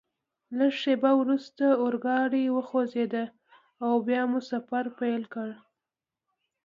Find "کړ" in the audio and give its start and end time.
5.33-5.49